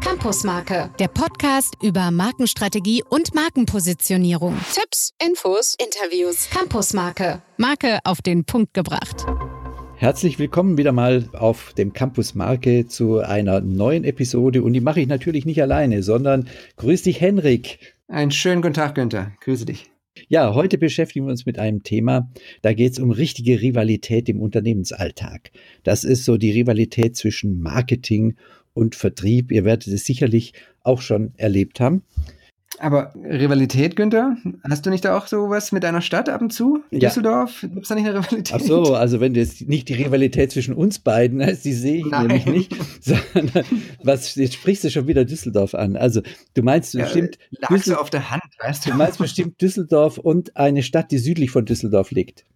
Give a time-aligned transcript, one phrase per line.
[0.00, 4.56] Campusmarke, der Podcast über Markenstrategie und Markenpositionierung.
[4.72, 6.48] Tipps, Infos, Interviews.
[6.50, 9.26] Campusmarke, Marke auf den Punkt gebracht.
[9.96, 14.62] Herzlich willkommen wieder mal auf dem Campus Marke zu einer neuen Episode.
[14.62, 17.94] Und die mache ich natürlich nicht alleine, sondern grüß dich, Henrik.
[18.08, 19.32] Einen schönen guten Tag, Günther.
[19.40, 19.90] Grüße dich.
[20.28, 24.40] Ja, heute beschäftigen wir uns mit einem Thema, da geht es um richtige Rivalität im
[24.40, 25.50] Unternehmensalltag.
[25.84, 28.36] Das ist so die Rivalität zwischen Marketing
[28.74, 29.52] und Vertrieb.
[29.52, 32.02] Ihr werdet es sicherlich auch schon erlebt haben.
[32.78, 34.36] Aber Rivalität, Günther,
[34.68, 36.82] hast du nicht da auch sowas mit einer Stadt ab und zu?
[36.90, 37.08] Ja.
[37.08, 37.60] Düsseldorf?
[37.60, 38.52] Gibt es da nicht eine Rivalität?
[38.54, 42.06] Ach so, also wenn das nicht die Rivalität zwischen uns beiden heißt, die sehe ich
[42.06, 42.28] Nein.
[42.28, 43.64] nämlich nicht, sondern
[44.02, 45.96] was, jetzt sprichst du schon wieder Düsseldorf an.
[45.96, 46.22] Also
[46.54, 47.38] du meinst ja, bestimmt.
[47.50, 48.90] Lagst du auf der Hand, weißt du?
[48.90, 52.46] Du meinst bestimmt Düsseldorf und eine Stadt, die südlich von Düsseldorf liegt.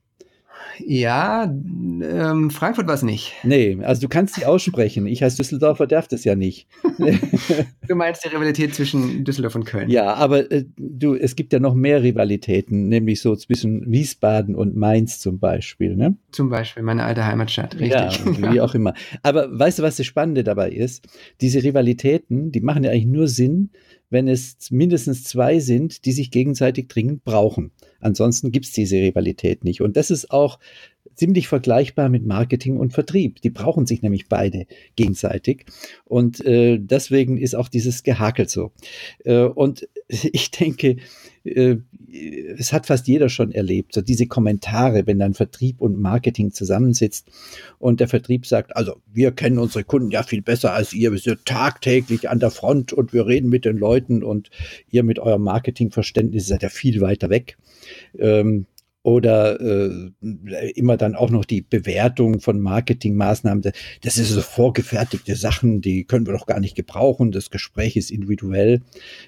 [0.79, 3.33] Ja, ähm, Frankfurt war es nicht.
[3.43, 5.07] Nee, also du kannst sie aussprechen.
[5.07, 6.67] Ich als Düsseldorfer darf das ja nicht.
[7.89, 9.89] du meinst die Rivalität zwischen Düsseldorf und Köln.
[9.91, 14.77] Ja, aber äh, du, es gibt ja noch mehr Rivalitäten, nämlich so zwischen Wiesbaden und
[14.77, 15.97] Mainz zum Beispiel.
[15.97, 16.17] Ne?
[16.33, 17.91] Zum Beispiel, meine alte Heimatstadt, richtig.
[17.91, 18.13] Ja,
[18.53, 18.95] wie auch immer.
[19.23, 21.07] Aber weißt du, was das Spannende dabei ist?
[21.41, 23.71] Diese Rivalitäten, die machen ja eigentlich nur Sinn,
[24.11, 27.73] wenn es mindestens zwei sind, die sich gegenseitig dringend brauchen.
[28.01, 29.81] Ansonsten gibt es diese Rivalität nicht.
[29.81, 30.59] Und das ist auch
[31.15, 33.41] ziemlich vergleichbar mit Marketing und Vertrieb.
[33.41, 35.65] Die brauchen sich nämlich beide gegenseitig.
[36.05, 38.73] Und äh, deswegen ist auch dieses Gehakel so.
[39.25, 40.97] Äh, und ich denke,
[41.45, 41.77] äh,
[42.59, 47.29] es hat fast jeder schon erlebt, so diese Kommentare, wenn dann Vertrieb und Marketing zusammensitzt
[47.79, 51.19] und der Vertrieb sagt, also wir kennen unsere Kunden ja viel besser als ihr, wir
[51.19, 54.51] sind tagtäglich an der Front und wir reden mit den Leuten und
[54.91, 57.57] ihr mit eurem Marketingverständnis seid ja viel weiter weg.
[58.19, 58.67] Ähm,
[59.07, 60.11] oder äh,
[60.75, 63.63] immer dann auch noch die Bewertung von Marketingmaßnahmen.
[64.03, 67.31] Das ist so vorgefertigte Sachen, die können wir doch gar nicht gebrauchen.
[67.31, 68.83] Das Gespräch ist individuell.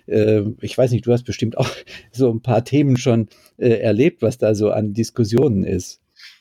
[0.06, 1.70] Äh, ich weiß nicht, du hast bestimmt auch
[2.12, 6.00] so ein paar Themen schon äh, erlebt, was da so an Diskussionen ist.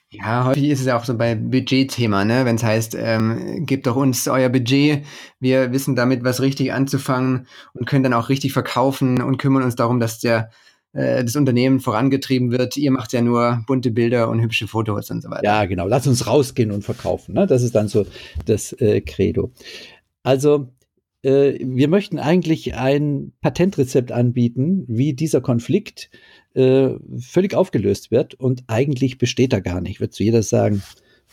[0.10, 2.44] Ja, häufig ist es auch so bei Budgetthema, ne?
[2.46, 5.06] wenn es heißt, ähm, gebt doch uns euer Budget,
[5.40, 9.76] wir wissen damit, was richtig anzufangen und können dann auch richtig verkaufen und kümmern uns
[9.76, 10.50] darum, dass der
[10.94, 12.78] äh, das Unternehmen vorangetrieben wird.
[12.78, 15.44] Ihr macht ja nur bunte Bilder und hübsche Fotos und so weiter.
[15.44, 15.88] Ja, genau.
[15.88, 17.36] Lass uns rausgehen und verkaufen.
[17.36, 17.48] Ne?
[17.48, 18.06] Das ist dann so
[18.46, 19.52] das äh, Credo.
[20.24, 20.70] Also
[21.24, 26.10] äh, wir möchten eigentlich ein Patentrezept anbieten, wie dieser Konflikt
[26.54, 26.90] äh,
[27.20, 30.00] völlig aufgelöst wird und eigentlich besteht er gar nicht.
[30.00, 30.82] Wird zu jeder sagen,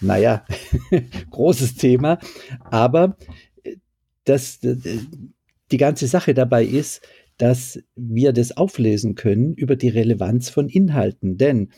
[0.01, 0.45] naja,
[1.31, 2.19] großes Thema,
[2.65, 3.17] aber
[3.63, 3.77] äh,
[4.25, 7.03] das, die ganze Sache dabei ist,
[7.39, 11.37] dass wir das auflesen können über die Relevanz von Inhalten.
[11.37, 11.71] Denn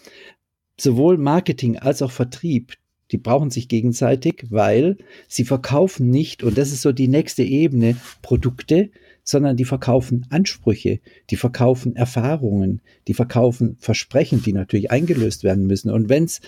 [0.78, 2.74] sowohl Marketing als auch Vertrieb,
[3.12, 4.96] die brauchen sich gegenseitig, weil
[5.28, 8.90] sie verkaufen nicht, und das ist so die nächste Ebene, Produkte,
[9.22, 11.00] sondern die verkaufen Ansprüche,
[11.30, 15.90] die verkaufen Erfahrungen, die verkaufen Versprechen, die natürlich eingelöst werden müssen.
[15.90, 16.40] Und wenn es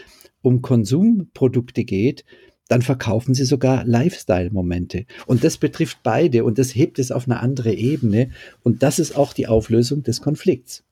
[0.43, 2.25] um Konsumprodukte geht,
[2.69, 5.07] dann verkaufen sie sogar Lifestyle-Momente.
[5.27, 8.31] Und das betrifft beide und das hebt es auf eine andere Ebene.
[8.63, 10.85] Und das ist auch die Auflösung des Konflikts.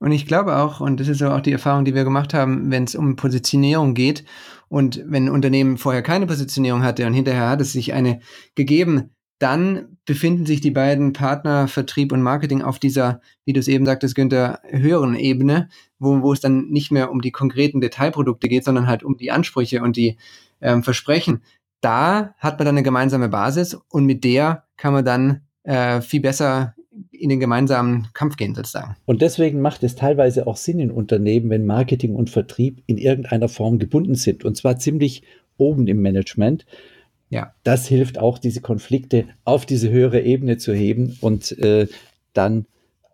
[0.00, 2.84] Und ich glaube auch, und das ist auch die Erfahrung, die wir gemacht haben, wenn
[2.84, 4.24] es um Positionierung geht
[4.68, 8.20] und wenn ein Unternehmen vorher keine Positionierung hatte und hinterher hat es sich eine
[8.54, 13.68] gegeben, dann befinden sich die beiden Partner Vertrieb und Marketing auf dieser, wie du es
[13.68, 15.68] eben sagtest, Günther, höheren Ebene,
[15.98, 19.30] wo, wo es dann nicht mehr um die konkreten Detailprodukte geht, sondern halt um die
[19.30, 20.18] Ansprüche und die
[20.60, 21.42] ähm, versprechen.
[21.80, 26.20] Da hat man dann eine gemeinsame Basis und mit der kann man dann äh, viel
[26.20, 26.74] besser
[27.10, 28.96] in den gemeinsamen Kampf gehen sozusagen.
[29.06, 33.48] Und deswegen macht es teilweise auch Sinn in Unternehmen, wenn Marketing und Vertrieb in irgendeiner
[33.48, 35.22] Form gebunden sind und zwar ziemlich
[35.56, 36.66] oben im Management.
[37.28, 37.54] Ja.
[37.62, 41.86] Das hilft auch, diese Konflikte auf diese höhere Ebene zu heben und äh,
[42.32, 42.66] dann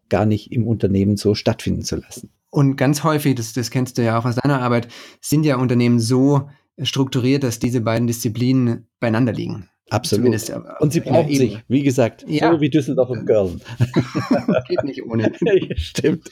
[0.08, 2.30] gar nicht im Unternehmen so stattfinden zu lassen.
[2.50, 4.88] Und ganz häufig, das, das kennst du ja auch aus deiner Arbeit,
[5.20, 6.48] sind ja Unternehmen so
[6.82, 9.68] strukturiert, dass diese beiden Disziplinen beieinander liegen.
[9.90, 10.48] Absolut.
[10.48, 12.52] Äh, und sie brauchen sich, wie gesagt, ja.
[12.52, 13.60] so wie Düsseldorf und Köln.
[14.68, 15.32] Geht nicht ohne.
[15.76, 16.28] Stimmt.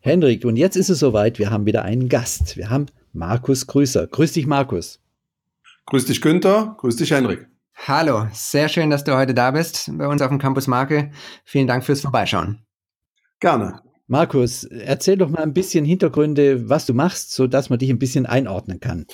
[0.00, 2.56] Hendrik, und jetzt ist es soweit, wir haben wieder einen Gast.
[2.56, 4.06] Wir haben Markus Grüßer.
[4.06, 5.00] Grüß dich, Markus.
[5.86, 6.76] Grüß dich, Günther.
[6.78, 7.48] Grüß dich, Henrik.
[7.86, 11.10] Hallo, sehr schön, dass du heute da bist bei uns auf dem Campus Marke.
[11.44, 12.66] Vielen Dank fürs Vorbeischauen.
[13.40, 13.80] Gerne.
[14.08, 17.98] Markus, erzähl doch mal ein bisschen Hintergründe, was du machst, so dass man dich ein
[17.98, 19.06] bisschen einordnen kann.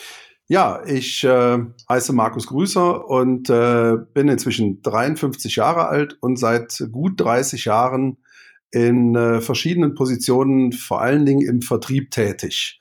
[0.46, 1.58] Ja, ich äh,
[1.88, 8.18] heiße Markus Grüßer und äh, bin inzwischen 53 Jahre alt und seit gut 30 Jahren
[8.70, 12.80] in äh, verschiedenen Positionen, vor allen Dingen im Vertrieb tätig.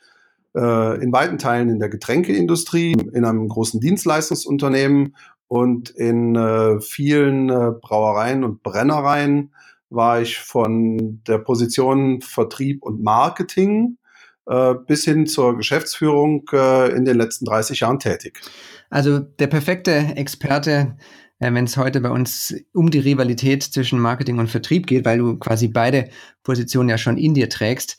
[0.56, 5.16] Äh, in weiten Teilen in der Getränkeindustrie, in einem großen Dienstleistungsunternehmen
[5.48, 9.52] Und in äh, vielen äh, Brauereien und Brennereien
[9.94, 13.98] war ich von der Position Vertrieb und Marketing
[14.46, 18.42] äh, bis hin zur Geschäftsführung äh, in den letzten 30 Jahren tätig.
[18.90, 20.98] Also der perfekte Experte,
[21.40, 25.20] äh, wenn es heute bei uns um die Rivalität zwischen Marketing und Vertrieb geht, weil
[25.20, 26.10] du quasi beide
[26.44, 27.98] Positionen ja schon in dir trägst.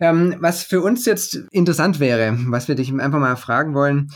[0.00, 4.10] Ähm, was für uns jetzt interessant wäre, was wir dich einfach mal fragen wollen,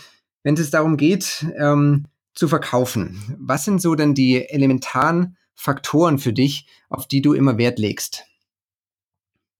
[0.44, 2.04] wenn es darum geht, ähm,
[2.34, 3.36] zu verkaufen.
[3.38, 8.24] Was sind so denn die elementaren Faktoren für dich, auf die du immer Wert legst?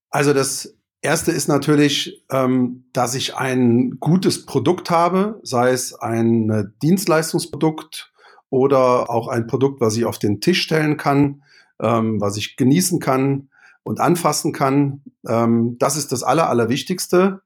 [0.09, 6.73] Also das erste ist natürlich, ähm, dass ich ein gutes Produkt habe, sei es ein
[6.81, 8.11] Dienstleistungsprodukt
[8.49, 11.43] oder auch ein Produkt, was ich auf den Tisch stellen kann,
[11.81, 13.49] ähm, was ich genießen kann
[13.83, 15.01] und anfassen kann.
[15.27, 17.41] Ähm, das ist das Aller, Allerwichtigste.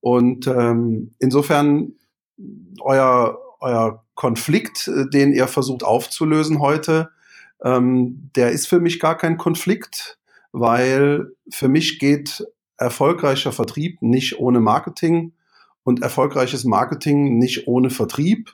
[0.00, 1.92] Und ähm, insofern
[2.80, 7.10] euer, euer Konflikt, äh, den ihr versucht aufzulösen heute,
[7.62, 10.18] ähm, der ist für mich gar kein Konflikt,
[10.52, 12.44] weil für mich geht
[12.76, 15.32] erfolgreicher Vertrieb nicht ohne Marketing
[15.82, 18.52] und erfolgreiches Marketing nicht ohne Vertrieb.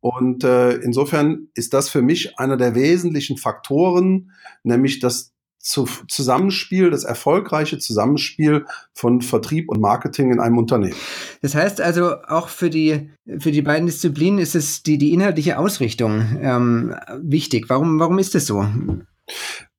[0.00, 4.30] Und äh, insofern ist das für mich einer der wesentlichen Faktoren,
[4.62, 5.32] nämlich das
[5.66, 10.94] zu, Zusammenspiel, das erfolgreiche Zusammenspiel von Vertrieb und Marketing in einem Unternehmen.
[11.42, 15.58] Das heißt also auch für die für die beiden Disziplinen ist es die die inhaltliche
[15.58, 17.68] Ausrichtung ähm, wichtig.
[17.68, 18.64] Warum warum ist das so?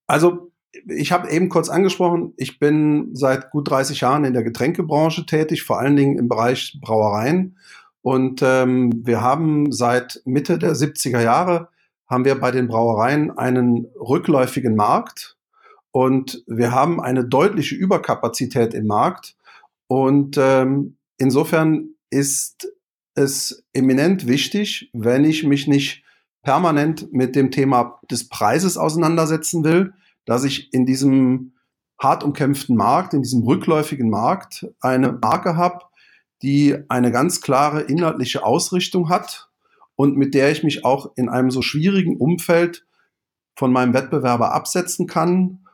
[0.08, 0.52] Also
[0.90, 5.64] ich habe eben kurz angesprochen, ich bin seit gut 30 Jahren in der Getränkebranche tätig,
[5.64, 7.58] vor allen Dingen im Bereich Brauereien.
[8.02, 11.70] Und ähm, wir haben seit Mitte der 70er Jahre
[12.08, 15.37] haben wir bei den Brauereien einen rückläufigen Markt.
[15.92, 19.36] Und wir haben eine deutliche Überkapazität im Markt.
[19.88, 22.68] Und ähm, insofern ist
[23.16, 26.04] es eminent wichtig, wenn ich mich nicht
[26.44, 29.94] permanent mit dem Thema des Preises auseinandersetzen will,
[30.26, 31.54] dass ich in diesem
[32.00, 35.86] hart umkämpften Markt, in diesem rückläufigen Markt eine Marke habe,
[36.44, 39.50] die eine ganz klare inhaltliche Ausrichtung hat
[39.96, 42.86] und mit der ich mich auch in einem so schwierigen Umfeld
[43.56, 45.67] von meinem Wettbewerber absetzen kann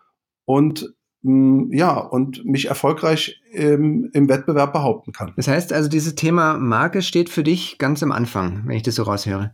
[0.45, 5.33] und mm, ja, und mich erfolgreich im, im Wettbewerb behaupten kann.
[5.35, 8.95] Das heißt also, dieses Thema Marke steht für dich ganz am Anfang, wenn ich das
[8.95, 9.53] so raushöre.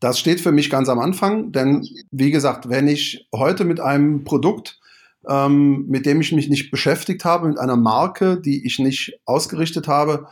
[0.00, 4.24] Das steht für mich ganz am Anfang, denn wie gesagt, wenn ich heute mit einem
[4.24, 4.80] Produkt,
[5.28, 9.86] ähm, mit dem ich mich nicht beschäftigt habe, mit einer Marke, die ich nicht ausgerichtet
[9.86, 10.26] habe,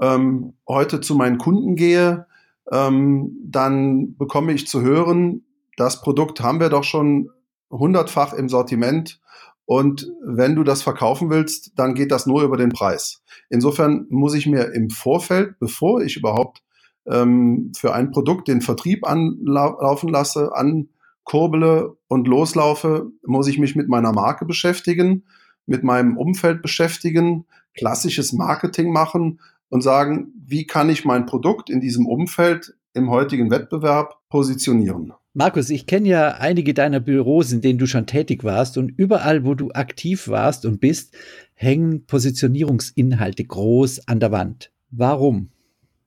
[0.00, 2.26] ähm, heute zu meinen Kunden gehe,
[2.70, 5.44] ähm, dann bekomme ich zu hören,
[5.76, 7.30] das Produkt haben wir doch schon
[7.70, 9.20] hundertfach im Sortiment.
[9.64, 13.22] Und wenn du das verkaufen willst, dann geht das nur über den Preis.
[13.50, 16.62] Insofern muss ich mir im Vorfeld, bevor ich überhaupt
[17.06, 23.88] ähm, für ein Produkt den Vertrieb anlaufen lasse, ankurbele und loslaufe, muss ich mich mit
[23.88, 25.24] meiner Marke beschäftigen,
[25.66, 31.80] mit meinem Umfeld beschäftigen, klassisches Marketing machen und sagen, wie kann ich mein Produkt in
[31.80, 35.12] diesem Umfeld im heutigen Wettbewerb positionieren.
[35.38, 39.44] Markus, ich kenne ja einige deiner Büros, in denen du schon tätig warst und überall,
[39.44, 41.14] wo du aktiv warst und bist,
[41.52, 44.72] hängen Positionierungsinhalte groß an der Wand.
[44.90, 45.50] Warum?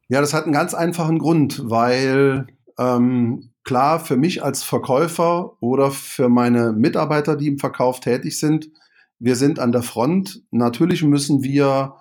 [0.07, 2.47] Ja, das hat einen ganz einfachen Grund, weil
[2.79, 8.71] ähm, klar, für mich als Verkäufer oder für meine Mitarbeiter, die im Verkauf tätig sind,
[9.19, 10.41] wir sind an der Front.
[10.49, 11.97] Natürlich müssen wir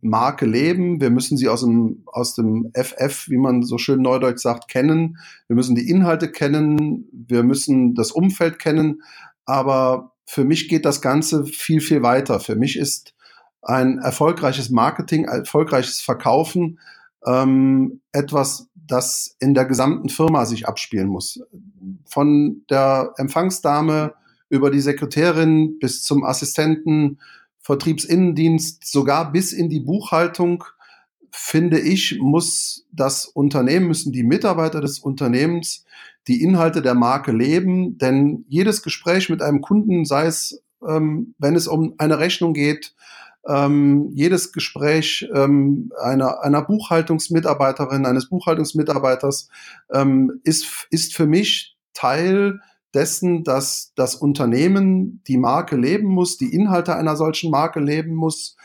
[0.00, 1.00] Marke leben.
[1.00, 5.18] Wir müssen sie aus dem, aus dem FF, wie man so schön neudeutsch sagt, kennen.
[5.48, 7.08] Wir müssen die Inhalte kennen.
[7.12, 9.02] Wir müssen das Umfeld kennen.
[9.44, 12.40] Aber für mich geht das Ganze viel, viel weiter.
[12.40, 13.14] Für mich ist
[13.62, 16.78] ein erfolgreiches Marketing, erfolgreiches Verkaufen
[17.26, 21.40] ähm, etwas, das in der gesamten Firma sich abspielen muss.
[22.04, 24.14] Von der Empfangsdame
[24.48, 27.18] über die Sekretärin bis zum Assistenten,
[27.72, 30.64] Vertriebsinnendienst, sogar bis in die Buchhaltung,
[31.30, 35.86] finde ich, muss das Unternehmen, müssen die Mitarbeiter des Unternehmens
[36.28, 41.56] die Inhalte der Marke leben, denn jedes Gespräch mit einem Kunden, sei es, ähm, wenn
[41.56, 42.94] es um eine Rechnung geht,
[43.48, 49.48] ähm, jedes Gespräch ähm, einer, einer Buchhaltungsmitarbeiterin, eines Buchhaltungsmitarbeiters
[49.90, 52.60] ähm, ist, ist für mich Teil
[52.94, 58.56] dessen, dass das Unternehmen die Marke leben muss, die Inhalte einer solchen Marke leben muss.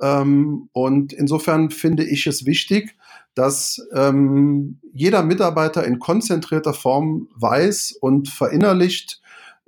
[0.00, 2.96] Ähm, und insofern finde ich es wichtig,
[3.34, 9.20] dass ähm, jeder Mitarbeiter in konzentrierter Form weiß und verinnerlicht,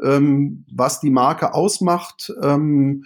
[0.02, 2.33] ähm, was die Marke ausmacht.
[2.42, 3.04] Ähm,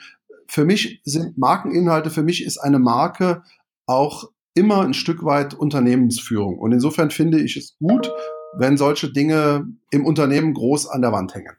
[0.48, 3.42] für mich sind Markeninhalte, für mich ist eine Marke
[3.86, 6.58] auch immer ein Stück weit Unternehmensführung.
[6.58, 8.10] Und insofern finde ich es gut,
[8.56, 11.54] wenn solche Dinge im Unternehmen groß an der Wand hängen.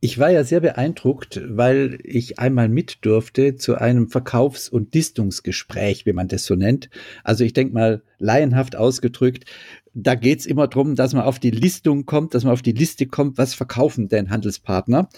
[0.00, 6.06] Ich war ja sehr beeindruckt, weil ich einmal mit durfte zu einem Verkaufs- und Listungsgespräch,
[6.06, 6.88] wie man das so nennt.
[7.24, 9.46] Also ich denke mal, laienhaft ausgedrückt,
[10.00, 13.06] da geht's immer drum, dass man auf die Listung kommt, dass man auf die Liste
[13.06, 15.08] kommt, was verkaufen denn Handelspartner.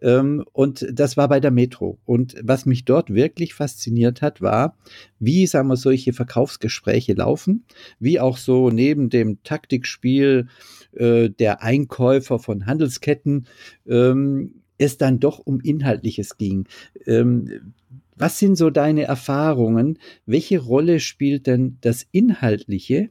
[0.00, 1.98] Ähm, und das war bei der Metro.
[2.04, 4.76] Und was mich dort wirklich fasziniert hat, war,
[5.18, 7.64] wie, sagen wir, solche Verkaufsgespräche laufen,
[7.98, 10.46] wie auch so neben dem Taktikspiel
[10.92, 13.46] äh, der Einkäufer von Handelsketten
[13.88, 16.66] ähm, es dann doch um Inhaltliches ging.
[17.06, 17.74] Ähm,
[18.14, 19.98] was sind so deine Erfahrungen?
[20.26, 23.10] Welche Rolle spielt denn das Inhaltliche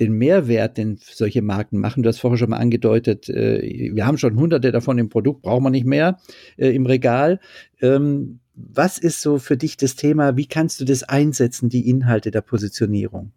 [0.00, 2.02] den Mehrwert, den solche Marken machen.
[2.02, 5.64] Du hast vorher schon mal angedeutet, äh, wir haben schon hunderte davon im Produkt, brauchen
[5.64, 6.18] wir nicht mehr
[6.56, 7.40] äh, im Regal.
[7.80, 10.36] Ähm, was ist so für dich das Thema?
[10.36, 13.32] Wie kannst du das einsetzen, die Inhalte der Positionierung?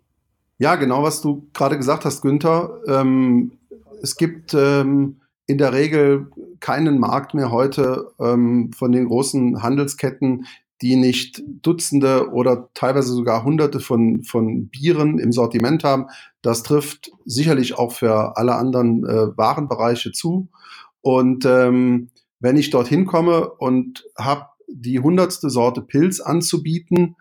[0.60, 2.82] Ja, genau, was du gerade gesagt hast, Günther.
[2.88, 3.54] Ähm,
[4.02, 6.28] es gibt ähm, in der Regel
[6.60, 10.46] keinen Markt mehr heute von den großen Handelsketten,
[10.82, 16.08] die nicht Dutzende oder teilweise sogar Hunderte von, von Bieren im Sortiment haben.
[16.42, 20.50] Das trifft sicherlich auch für alle anderen äh, Warenbereiche zu.
[21.02, 27.16] Und ähm, wenn ich dorthin komme und habe die hundertste Sorte Pilz anzubieten,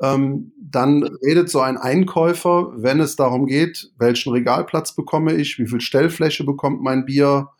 [0.00, 5.66] ähm, dann redet so ein Einkäufer, wenn es darum geht, welchen Regalplatz bekomme ich, wie
[5.66, 7.50] viel Stellfläche bekommt mein Bier,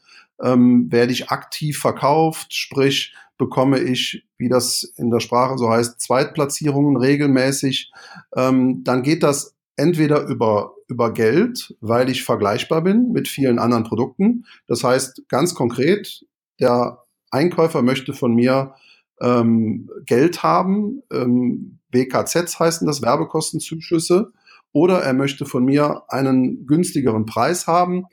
[0.43, 5.99] ähm, werde ich aktiv verkauft, sprich bekomme ich, wie das in der Sprache so heißt,
[5.99, 7.91] Zweitplatzierungen regelmäßig,
[8.37, 13.85] ähm, dann geht das entweder über, über Geld, weil ich vergleichbar bin mit vielen anderen
[13.85, 14.45] Produkten.
[14.67, 16.27] Das heißt ganz konkret,
[16.61, 16.99] der
[17.31, 18.75] Einkäufer möchte von mir
[19.19, 24.31] ähm, Geld haben, ähm, WKZs heißen das, Werbekostenzuschüsse,
[24.73, 28.07] oder er möchte von mir einen günstigeren Preis haben,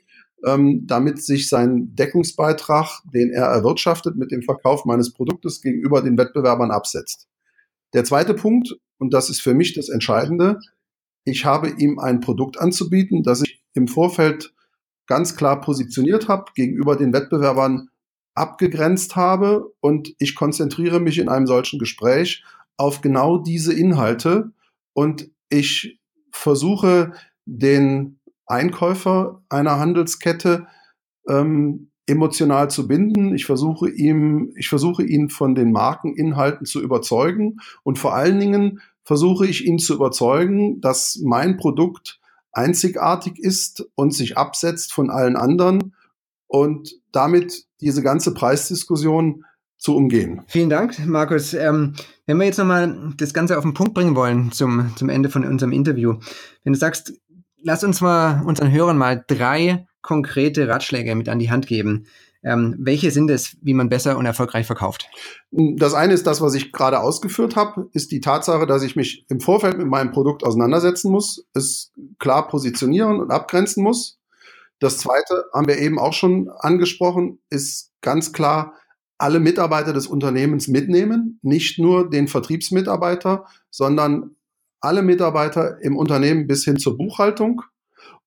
[0.44, 6.18] ähm, damit sich sein Deckungsbeitrag, den er erwirtschaftet mit dem Verkauf meines Produktes gegenüber den
[6.18, 7.28] Wettbewerbern absetzt.
[7.94, 10.58] Der zweite Punkt, und das ist für mich das Entscheidende,
[11.24, 14.52] ich habe ihm ein Produkt anzubieten, das ich im Vorfeld
[15.06, 17.88] ganz klar positioniert habe, gegenüber den Wettbewerbern
[18.34, 22.44] abgegrenzt habe und ich konzentriere mich in einem solchen Gespräch
[22.76, 24.52] auf genau diese Inhalte
[24.94, 27.12] und ich versuche
[27.44, 30.66] den Einkäufer einer Handelskette
[31.28, 33.34] ähm, emotional zu binden.
[33.34, 38.80] Ich versuche ihm, ich versuche ihn von den Markeninhalten zu überzeugen und vor allen Dingen
[39.04, 42.20] versuche ich ihn zu überzeugen, dass mein Produkt
[42.52, 45.94] einzigartig ist und sich absetzt von allen anderen
[46.46, 49.44] und damit diese ganze Preisdiskussion
[49.78, 50.42] zu umgehen.
[50.46, 51.54] Vielen Dank, Markus.
[51.54, 51.94] Ähm,
[52.26, 55.44] wenn wir jetzt nochmal das Ganze auf den Punkt bringen wollen zum, zum Ende von
[55.44, 56.18] unserem Interview,
[56.62, 57.14] wenn du sagst,
[57.62, 62.06] lass uns mal unseren Hörern mal drei konkrete Ratschläge mit an die Hand geben.
[62.44, 65.08] Ähm, welche sind es, wie man besser und erfolgreich verkauft?
[65.52, 69.24] Das eine ist das, was ich gerade ausgeführt habe, ist die Tatsache, dass ich mich
[69.28, 74.18] im Vorfeld mit meinem Produkt auseinandersetzen muss, es klar positionieren und abgrenzen muss.
[74.80, 78.74] Das zweite haben wir eben auch schon angesprochen, ist ganz klar,
[79.18, 84.34] alle Mitarbeiter des Unternehmens mitnehmen, nicht nur den Vertriebsmitarbeiter, sondern
[84.82, 87.62] alle Mitarbeiter im Unternehmen bis hin zur Buchhaltung.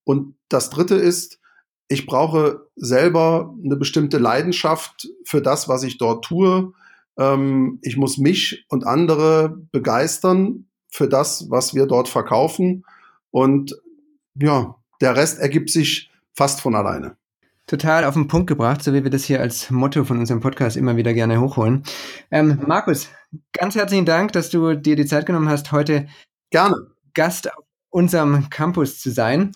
[0.03, 1.39] Und das Dritte ist,
[1.87, 6.73] ich brauche selber eine bestimmte Leidenschaft für das, was ich dort tue.
[7.17, 12.85] Ähm, ich muss mich und andere begeistern für das, was wir dort verkaufen.
[13.29, 13.79] Und
[14.35, 17.17] ja, der Rest ergibt sich fast von alleine.
[17.67, 20.77] Total auf den Punkt gebracht, so wie wir das hier als Motto von unserem Podcast
[20.77, 21.83] immer wieder gerne hochholen.
[22.29, 23.09] Ähm, Markus,
[23.53, 26.07] ganz herzlichen Dank, dass du dir die Zeit genommen hast, heute
[26.49, 26.75] Gerne.
[27.13, 29.51] Gast auf unserem Campus zu sein.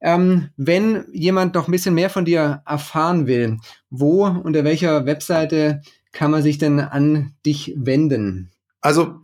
[0.00, 3.58] Ähm, wenn jemand noch ein bisschen mehr von dir erfahren will,
[3.90, 5.82] wo, unter welcher Webseite
[6.12, 8.50] kann man sich denn an dich wenden?
[8.80, 9.20] Also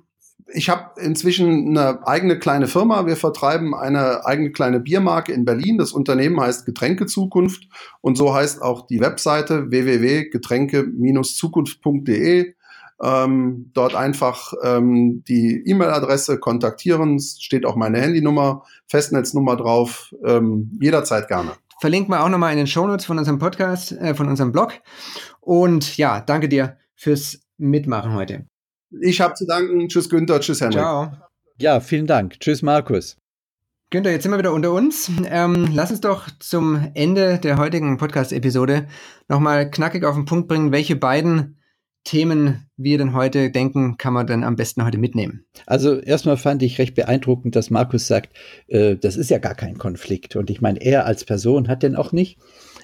[0.52, 3.06] ich habe inzwischen eine eigene kleine Firma.
[3.06, 5.78] Wir vertreiben eine eigene kleine Biermarke in Berlin.
[5.78, 7.66] Das Unternehmen heißt Getränke Zukunft
[8.00, 12.54] und so heißt auch die Webseite www.getränke-zukunft.de.
[13.02, 17.16] Ähm, dort einfach ähm, die E-Mail-Adresse kontaktieren.
[17.16, 20.14] Es steht auch meine Handynummer, Festnetznummer drauf.
[20.24, 21.52] Ähm, jederzeit gerne.
[21.80, 24.72] Verlinken wir auch nochmal in den Shownotes von unserem Podcast, äh, von unserem Blog.
[25.40, 28.46] Und ja, danke dir fürs Mitmachen heute.
[29.00, 29.88] Ich habe zu danken.
[29.88, 30.78] Tschüss Günther, tschüss Henrik.
[30.78, 31.12] Ciao.
[31.58, 32.40] Ja, vielen Dank.
[32.40, 33.16] Tschüss Markus.
[33.90, 35.10] Günther, jetzt sind wir wieder unter uns.
[35.26, 38.88] Ähm, lass uns doch zum Ende der heutigen Podcast-Episode
[39.28, 41.55] nochmal knackig auf den Punkt bringen, welche beiden
[42.06, 45.44] Themen wir denn heute denken, kann man denn am besten heute mitnehmen?
[45.66, 48.30] Also erstmal fand ich recht beeindruckend, dass Markus sagt,
[48.68, 50.36] äh, das ist ja gar kein Konflikt.
[50.36, 52.38] Und ich meine, er als Person hat den auch nicht.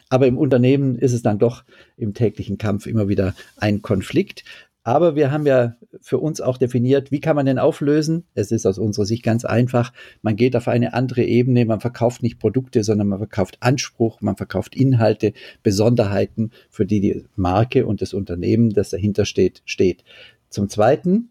[0.08, 1.62] Aber im Unternehmen ist es dann doch
[1.96, 4.42] im täglichen Kampf immer wieder ein Konflikt.
[4.84, 8.24] Aber wir haben ja für uns auch definiert, wie kann man den auflösen?
[8.34, 9.92] Es ist aus unserer Sicht ganz einfach.
[10.22, 11.64] Man geht auf eine andere Ebene.
[11.64, 17.24] Man verkauft nicht Produkte, sondern man verkauft Anspruch, man verkauft Inhalte, Besonderheiten, für die die
[17.36, 20.02] Marke und das Unternehmen, das dahinter steht, steht.
[20.48, 21.30] Zum Zweiten,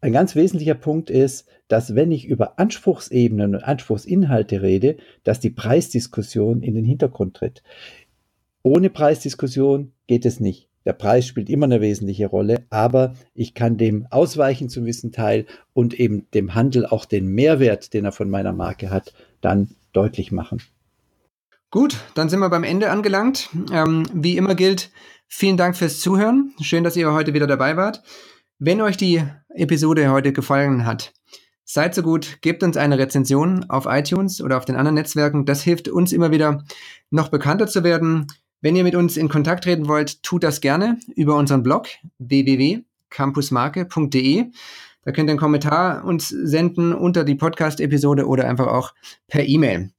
[0.00, 5.50] ein ganz wesentlicher Punkt ist, dass wenn ich über Anspruchsebenen und Anspruchsinhalte rede, dass die
[5.50, 7.64] Preisdiskussion in den Hintergrund tritt.
[8.62, 10.67] Ohne Preisdiskussion geht es nicht.
[10.88, 15.44] Der Preis spielt immer eine wesentliche Rolle, aber ich kann dem ausweichen zum gewissen Teil
[15.74, 20.32] und eben dem Handel auch den Mehrwert, den er von meiner Marke hat, dann deutlich
[20.32, 20.62] machen.
[21.70, 23.50] Gut, dann sind wir beim Ende angelangt.
[23.70, 24.90] Ähm, wie immer gilt,
[25.26, 26.54] vielen Dank fürs Zuhören.
[26.62, 28.02] Schön, dass ihr heute wieder dabei wart.
[28.58, 31.12] Wenn euch die Episode heute gefallen hat,
[31.64, 35.44] seid so gut, gebt uns eine Rezension auf iTunes oder auf den anderen Netzwerken.
[35.44, 36.64] Das hilft uns immer wieder,
[37.10, 38.26] noch bekannter zu werden.
[38.60, 41.86] Wenn ihr mit uns in Kontakt treten wollt, tut das gerne über unseren Blog
[42.18, 44.46] www.campusmarke.de.
[45.04, 48.94] Da könnt ihr einen Kommentar uns senden unter die Podcast-Episode oder einfach auch
[49.28, 49.92] per E-Mail.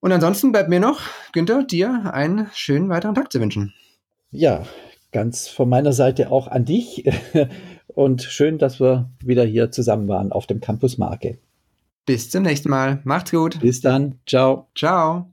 [0.00, 1.00] Und ansonsten bleibt mir noch,
[1.32, 3.72] Günther, dir einen schönen weiteren Tag zu wünschen.
[4.30, 4.66] Ja,
[5.12, 7.10] ganz von meiner Seite auch an dich.
[7.86, 11.38] Und schön, dass wir wieder hier zusammen waren auf dem Campus Marke.
[12.04, 13.00] Bis zum nächsten Mal.
[13.04, 13.60] Macht's gut.
[13.60, 14.18] Bis dann.
[14.26, 14.68] Ciao.
[14.74, 15.32] Ciao.